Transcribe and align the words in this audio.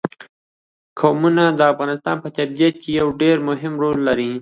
قومونه 0.99 1.43
د 1.59 1.61
افغانستان 1.71 2.15
په 2.23 2.29
طبیعت 2.37 2.75
کې 2.81 2.89
یو 2.99 3.07
ډېر 3.21 3.37
مهم 3.49 3.73
رول 3.83 3.97
لري. 4.07 4.31